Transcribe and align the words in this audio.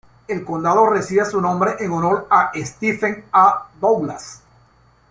El 0.27 0.43
condado 0.43 0.89
recibe 0.89 1.23
su 1.25 1.39
nombre 1.39 1.75
en 1.79 1.91
honor 1.91 2.25
a 2.31 2.49
Stephen 2.63 3.25
A. 3.31 3.69
Douglas. 3.79 4.41